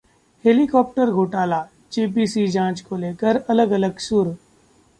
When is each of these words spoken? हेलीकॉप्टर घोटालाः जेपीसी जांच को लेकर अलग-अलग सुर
हेलीकॉप्टर 0.45 1.09
घोटालाः 1.11 1.67
जेपीसी 1.91 2.47
जांच 2.47 2.81
को 2.81 2.97
लेकर 2.97 3.41
अलग-अलग 3.49 3.97
सुर 3.99 4.35